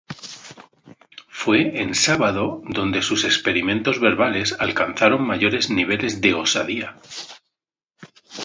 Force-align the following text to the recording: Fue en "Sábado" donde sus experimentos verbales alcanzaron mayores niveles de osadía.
Fue 1.29 1.79
en 1.79 1.93
"Sábado" 1.93 2.63
donde 2.67 3.03
sus 3.03 3.23
experimentos 3.23 3.99
verbales 3.99 4.55
alcanzaron 4.59 5.21
mayores 5.27 5.69
niveles 5.69 6.21
de 6.21 6.33
osadía. 6.33 6.95